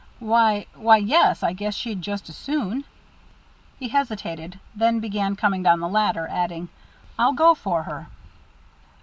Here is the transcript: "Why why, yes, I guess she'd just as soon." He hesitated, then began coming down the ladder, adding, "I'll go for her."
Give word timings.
"Why 0.19 0.65
why, 0.73 0.97
yes, 0.97 1.43
I 1.43 1.53
guess 1.53 1.75
she'd 1.75 2.01
just 2.01 2.27
as 2.27 2.35
soon." 2.35 2.85
He 3.77 3.89
hesitated, 3.89 4.59
then 4.75 4.99
began 4.99 5.35
coming 5.35 5.61
down 5.61 5.79
the 5.79 5.87
ladder, 5.87 6.27
adding, 6.27 6.69
"I'll 7.19 7.33
go 7.33 7.53
for 7.53 7.83
her." 7.83 8.07